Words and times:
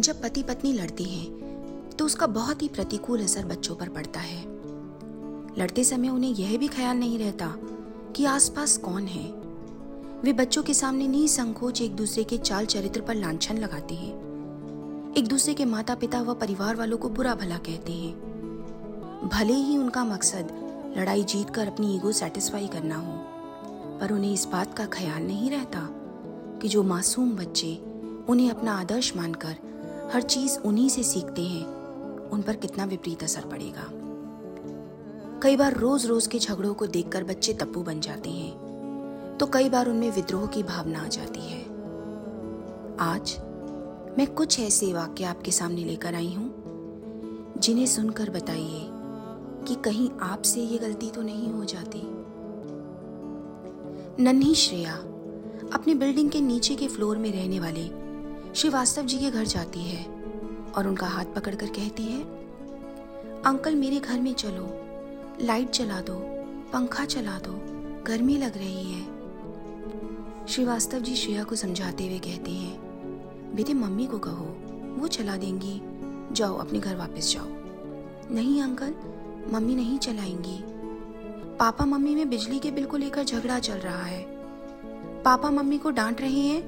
जब 0.00 0.22
पति 0.22 0.42
पत्नी 0.42 0.72
लड़ती 0.72 1.04
हैं 1.04 1.94
तो 1.98 2.04
उसका 2.04 2.26
बहुत 2.26 2.62
ही 2.62 2.68
प्रतिकूल 2.68 3.22
असर 3.22 3.44
बच्चों 3.44 3.74
पर 3.74 3.88
पड़ता 3.88 4.20
है। 4.20 4.42
लड़ते 5.58 5.84
समय 5.84 6.08
उन्हें 6.08 6.30
यह 6.32 6.56
भी 6.58 6.68
ख्याल 6.68 6.96
नहीं 6.96 7.18
रहता 7.18 7.54
कि 8.16 8.24
आसपास 8.24 8.76
कौन 8.78 9.06
है। 9.06 9.24
वे 10.22 10.32
बच्चों 10.32 10.62
के 10.62 10.74
सामने 10.74 11.06
निसंकोच 11.08 11.80
एक 11.82 11.96
दूसरे 11.96 12.24
के 12.24 12.38
चाल 12.38 12.66
चरित्र 12.66 13.00
पर 13.00 13.14
लांछन 13.14 13.58
लगाते 13.58 13.94
हैं। 13.94 15.14
एक 15.18 15.28
दूसरे 15.28 15.54
के 15.54 15.64
माता 15.64 15.94
पिता 15.94 16.20
व 16.22 16.34
परिवार 16.34 16.76
वालों 16.76 16.98
को 16.98 17.08
बुरा 17.08 17.34
भला 17.34 17.58
कहते 17.58 17.92
हैं। 17.92 19.28
भले 19.28 19.54
ही 19.54 19.76
उनका 19.78 20.04
मकसद 20.04 20.48
लड़ाई 20.96 21.22
जीत 21.24 21.50
कर 21.50 21.66
अपनी 21.66 21.94
ईगो 21.96 22.12
सेटिस्फाई 22.12 22.66
करना 22.66 22.96
हो, 22.96 23.12
पर 24.00 24.12
उन्हें 24.12 24.32
इस 24.32 24.46
बात 24.46 24.74
का 24.74 24.86
ख्याल 24.86 25.22
नहीं 25.22 25.50
रहता 25.50 25.88
कि 26.62 26.68
जो 26.68 26.82
मासूम 26.82 27.30
बच्चे 27.36 27.76
उन्हें 28.28 28.50
अपना 28.50 28.72
आदर्श 28.72 29.12
मानकर 29.16 29.56
हर 30.12 30.22
चीज़ 30.22 30.58
उन्हीं 30.58 30.88
से 30.88 31.02
सीखते 31.02 31.42
हैं। 31.42 31.64
उन 32.30 32.42
पर 32.42 32.56
कितना 32.56 32.84
विपरीत 32.84 33.22
असर 33.22 33.44
पड़ेगा। 33.44 33.86
कई 35.42 35.56
बार 35.56 35.76
रोज 35.76 36.06
रोज 36.06 36.26
के 36.26 36.38
झगड़ों 36.38 36.74
को 36.74 36.86
देखकर 36.86 37.24
बच्चे 37.24 37.52
तप्पू 37.52 37.82
बन 37.82 38.00
जाते 38.00 38.30
हैं। 38.30 39.36
तो 39.40 39.46
कई 39.46 39.68
बार 39.68 39.88
उनमें 39.88 40.10
विद्रोह 40.10 40.46
की 40.46 40.62
भावना 40.62 41.04
आ 41.04 41.08
जाती 41.08 41.40
है। 41.40 41.60
आज 43.00 43.36
मैं 44.18 44.26
कुछ 44.26 44.60
ऐसे 44.60 44.92
वाक्य 44.92 45.24
आपके 45.24 45.50
सामने 45.50 45.84
लेकर 45.84 46.14
आई 46.14 46.32
हूँ, 46.34 46.54
जिन्हें 47.58 47.86
सुनकर 47.86 48.30
बताइए 48.30 48.88
कि 49.68 49.74
कहीं 49.74 50.10
आपसे 50.22 50.60
ये 50.60 50.78
गलती 50.78 51.10
तो 51.10 51.22
नहीं 51.22 51.52
हो 51.52 51.64
जाती। 51.64 52.02
नन्ही 54.22 54.54
श्रेया, 54.54 54.94
अपने 55.72 55.94
बिल्डिंग 55.94 56.30
के 56.30 56.40
नीचे 56.40 56.74
के 56.74 56.88
फ्लोर 56.88 57.16
में 57.16 57.32
रहने 57.32 57.60
वाले 57.60 58.05
श्रीवास्तव 58.56 59.02
जी 59.02 59.18
के 59.18 59.30
घर 59.30 59.44
जाती 59.44 59.80
है 59.80 60.04
और 60.76 60.86
उनका 60.88 61.06
हाथ 61.06 61.24
पकड़कर 61.24 61.66
कहती 61.66 62.02
है, 62.02 62.22
अंकल, 63.42 63.74
मेरे 63.74 64.00
घर 64.00 64.20
में 64.20 64.34
चलो। 64.34 64.80
लाइट 65.46 65.70
चला 65.70 66.00
दो, 66.00 66.14
पंखा 66.72 67.04
चला 67.04 67.38
दो। 67.38 67.52
गर्मी 68.04 68.36
लग 68.36 68.56
रही 68.56 68.92
है। 68.92 69.04
श्रीवास्तव 70.46 70.98
जी 70.98 71.16
श्रेया 71.16 71.44
को 71.44 71.56
समझाते 71.56 72.06
हुए 72.06 72.18
कहते 72.18 72.50
हैं, 72.50 72.78
बेटे, 73.56 73.74
मम्मी 73.74 74.06
को 74.06 74.18
कहो, 74.18 74.56
वो 75.00 75.08
चला 75.08 75.36
देंगी। 75.36 75.80
जाओ, 76.34 76.56
अपने 76.56 76.78
घर 76.78 76.96
वापस 76.96 77.32
जाओ। 77.32 77.46
नहीं 78.34 78.62
अंकल, 78.62 78.94
मम्मी 79.52 79.74
नहीं 79.74 79.98
चलाएँगी। 79.98 80.64
पापा 81.56 81.84
मम्मी 81.84 82.14
में 82.14 82.30
बिजली 82.30 82.58
के 82.58 82.70
बिल 82.70 82.86
को 82.86 82.96
लेकर 82.96 83.24
झगड़ा 83.24 83.58
चल 83.58 83.76
रहा 83.76 84.02
है। 84.02 84.22
पापा 85.22 85.50
मम्मी 85.50 85.78
को 85.78 85.90
डांट 85.90 86.20
रहे 86.20 86.40
हैं 86.40 86.62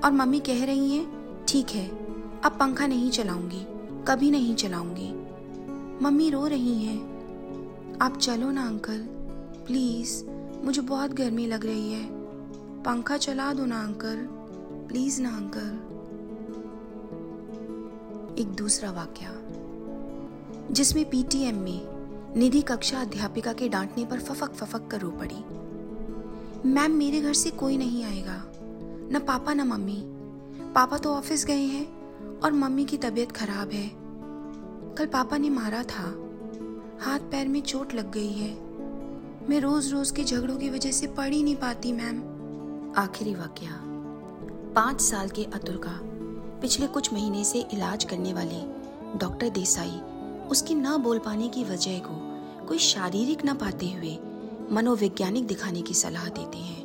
और 0.00 0.12
मम्मी 0.12 0.40
कह 0.40 0.64
रही 0.64 0.96
हैं 0.96 1.21
ठीक 1.52 1.70
है, 1.70 1.88
अब 2.40 2.52
पंखा 2.52 2.86
नहीं 2.86 3.10
चलाऊँगी, 3.10 3.66
कभी 4.08 4.30
नहीं 4.30 4.54
चलाऊँगी। 4.54 5.12
मम्मी 6.04 6.30
रो 6.30 6.46
रही 6.46 6.84
हैं। 6.84 7.02
आप 8.02 8.18
चलो 8.18 8.50
ना, 8.50 8.66
अंकल। 8.66 8.98
प्लीज़, 9.66 10.24
मुझे 10.64 10.82
बहुत 10.82 11.10
गर्मी 11.10 11.46
लग 11.46 11.66
रही 11.66 11.92
है। 11.92 12.08
पंखा 12.82 13.16
चला 13.16 13.52
दो 13.52 13.66
ना, 13.66 13.84
अंकल। 13.84 14.16
प्लीज़ 14.88 15.22
ना, 15.22 15.36
अंकल। 15.36 15.68
एक 18.38 18.48
दूसरा 18.48 18.90
वाक्य। 18.90 19.26
जिसमें 20.74 21.10
पीटीएम 21.10 21.56
में 21.56 21.80
निधि 22.36 22.62
कक्षा 22.62 23.00
अध्यापिका 23.00 23.52
के 23.52 23.68
डांटने 23.68 24.06
पर 24.06 24.20
फफक 24.20 24.52
फफक 24.52 24.86
कर 24.90 25.00
रो 25.00 25.10
पड़ी। 25.10 25.44
मैम, 26.68 26.92
मेरे 26.92 27.20
घर 27.20 27.34
से 27.34 27.50
कोई 27.50 27.76
नहीं 27.76 28.04
आएगा। 28.04 28.44
न 29.12 29.20
पापा, 29.26 29.54
न 29.54 29.60
मम्मी। 29.60 30.08
पापा 30.74 30.98
तो 30.98 31.14
ऑफ़िस 31.14 31.44
गए 31.46 31.64
हैं 31.64 31.86
और 32.40 32.52
मम्मी 32.52 32.84
की 32.84 32.96
तबीयत 32.96 33.32
खराब 33.32 33.70
है। 33.70 33.90
कल 34.94 35.06
पापा 35.06 35.36
ने 35.36 35.50
मारा 35.50 35.82
था। 35.82 36.04
हाथ 37.00 37.18
पैर 37.18 37.48
में 37.48 37.60
चोट 37.62 37.94
लग 37.94 38.12
गई 38.12 38.32
है। 38.32 38.54
मैं 39.48 39.60
रोज 39.60 39.92
रोज 39.92 40.10
के 40.10 40.24
झगड़ों 40.24 40.56
की 40.56 40.70
वजह 40.70 40.90
से 40.90 41.06
पढ़ 41.06 41.32
ही 41.32 41.42
नहीं 41.42 41.56
पाती, 41.56 41.92
मैम। 41.92 42.94
आखिरी 42.96 43.34
वाक्य। 43.34 43.66
पाँच 44.74 45.00
साल 45.00 45.28
के 45.28 45.44
अतुल 45.44 45.76
का 45.76 46.00
पिछले 46.60 46.86
कुछ 46.86 47.12
महीने 47.12 47.44
से 47.44 47.58
इलाज 47.72 48.04
करने 48.04 48.32
वाले 48.34 48.60
डॉक्टर 49.18 49.48
देसाई 49.48 50.00
उसकी 50.50 50.74
न 50.74 50.96
बोल 50.96 51.18
पाने 51.18 51.48
की 51.48 51.64
वजह 51.64 51.98
को 51.98 52.14
कोई 52.66 52.78
शारीरिक 52.78 53.46
न 53.46 53.54
पाते 53.54 53.90
हुए 53.90 54.18
मनोवैज्ञानिक 54.70 55.46
दिखाने 55.46 55.82
की 55.82 55.94
सलाह 55.94 56.28
देते 56.28 56.58
हैं। 56.58 56.84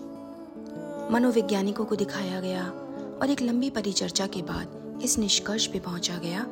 मनोवैज्ञानिकों 1.13 1.85
को 1.85 1.95
दिखाया 1.95 2.41
गया 2.41 2.83
और 3.21 3.29
एक 3.29 3.41
लंबी 3.41 3.69
परिचर्चा 3.69 4.27
के 4.27 4.41
बाद 4.41 4.99
इस 5.03 5.17
निष्कर्ष 5.19 5.65
पे 5.67 5.79
पहुँचा 5.79 6.17
गया 6.17 6.45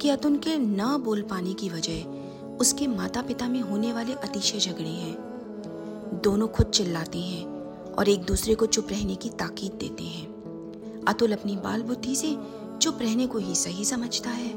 कि 0.00 0.08
अतुल 0.08 0.36
के 0.38 0.56
न 0.58 0.96
बोल 1.04 1.22
पाने 1.22 1.54
की 1.54 1.68
वजह 1.68 2.56
उसके 2.56 2.86
माता 2.86 3.22
पिता 3.22 3.48
में 3.48 3.60
होने 3.60 3.92
वाले 3.92 4.12
अतिशय 4.12 4.58
झगड़े 4.58 4.88
हैं। 4.88 6.20
दोनों 6.24 6.48
खुद 6.48 6.66
चिल्लाते 6.66 7.18
हैं 7.18 7.44
और 7.92 8.08
एक 8.08 8.24
दूसरे 8.24 8.54
को 8.54 8.66
चुप 8.66 8.88
रहने 8.90 9.14
की 9.14 9.28
ताकीद 9.28 9.72
देते 9.72 10.04
हैं। 10.04 11.02
अतुल 11.08 11.32
अपनी 11.32 11.56
बाल 11.56 11.82
बुद्धि 11.82 12.14
से 12.16 12.36
चुप 12.82 12.98
रहने 13.00 13.26
को 13.26 13.38
ही 13.38 13.54
सही 13.54 13.84
समझता 13.84 14.30
है 14.30 14.52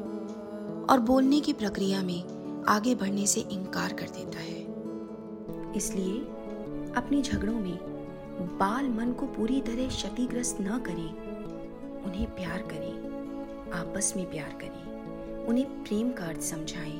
और 0.89 0.99
बोलने 0.99 1.39
की 1.39 1.53
प्रक्रिया 1.53 2.01
में 2.03 2.63
आगे 2.67 2.95
बढ़ने 2.95 3.25
से 3.27 3.41
इनकार 3.41 3.93
कर 3.93 4.09
देता 4.09 4.39
है। 4.39 5.73
इसलिए 5.75 6.19
अपने 6.97 7.21
झगड़ों 7.21 7.59
में 7.59 7.77
बाल 8.59 8.89
मन 8.89 9.11
को 9.11 9.25
पूरी 9.25 9.61
तरह 9.61 9.87
क्षतिग्रस्त 9.87 10.57
न 10.61 10.79
करें। 10.79 11.26
उन्हें 12.05 12.27
प्यार 12.35 12.61
करें, 12.61 13.71
आपस 13.73 14.13
में 14.17 14.29
प्यार 14.31 14.57
करें, 14.61 15.45
उन्हें 15.45 15.83
प्रेम 15.83 16.11
का 16.11 16.25
अर्थ 16.25 16.41
समझाएँ, 16.41 16.99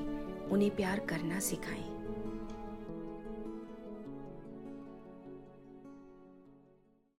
उन्हें 0.51 0.75
प्यार 0.75 0.99
करना 0.99 1.39
सिखाएँ। 1.39 1.96